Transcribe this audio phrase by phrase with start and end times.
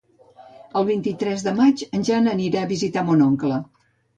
[0.79, 3.63] El vint-i-tres de maig en Jan anirà a visitar mon oncle.